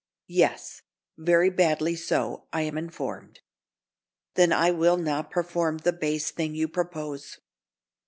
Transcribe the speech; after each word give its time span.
"Yes, 0.33 0.81
very 1.15 1.51
badly 1.51 1.95
so, 1.95 2.47
I 2.51 2.63
am 2.63 2.75
informed." 2.75 3.41
"_Then 4.35 4.51
I 4.51 4.71
will 4.71 4.97
not 4.97 5.29
perform 5.29 5.77
the 5.77 5.93
base 5.93 6.31
thing 6.31 6.55
you 6.55 6.67
propose. 6.67 7.37